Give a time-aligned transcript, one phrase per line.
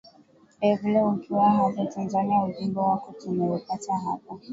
[0.61, 4.39] e vile ukiwa hapo tanzania ujumbe wako tumeupata hapa